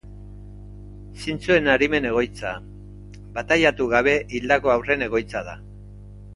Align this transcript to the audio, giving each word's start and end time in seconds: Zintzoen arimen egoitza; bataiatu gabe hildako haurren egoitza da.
Zintzoen 1.25 1.69
arimen 1.73 2.07
egoitza; 2.13 2.55
bataiatu 3.37 3.89
gabe 3.95 4.17
hildako 4.39 4.77
haurren 4.77 5.09
egoitza 5.11 5.49
da. 5.53 5.59